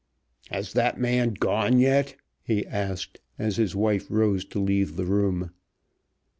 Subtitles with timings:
[0.49, 5.51] "Has that man gone yet?" he asked as his wife rose to leave the room.